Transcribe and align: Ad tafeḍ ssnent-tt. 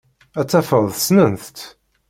Ad 0.39 0.47
tafeḍ 0.47 0.85
ssnent-tt. 0.97 1.59